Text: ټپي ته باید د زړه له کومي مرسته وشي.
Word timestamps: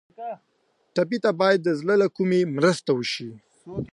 ټپي 0.95 1.17
ته 1.23 1.31
باید 1.39 1.59
د 1.63 1.69
زړه 1.79 1.95
له 2.01 2.07
کومي 2.15 2.41
مرسته 2.55 2.91
وشي. 2.93 3.29